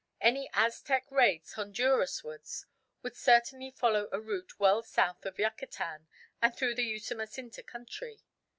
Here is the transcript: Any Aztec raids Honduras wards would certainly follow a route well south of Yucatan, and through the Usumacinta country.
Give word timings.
Any 0.19 0.49
Aztec 0.53 1.11
raids 1.11 1.53
Honduras 1.53 2.23
wards 2.23 2.65
would 3.03 3.15
certainly 3.15 3.69
follow 3.69 4.09
a 4.11 4.19
route 4.19 4.59
well 4.59 4.81
south 4.81 5.27
of 5.27 5.37
Yucatan, 5.37 6.07
and 6.41 6.55
through 6.57 6.73
the 6.73 6.85
Usumacinta 6.95 7.61
country. 7.61 8.23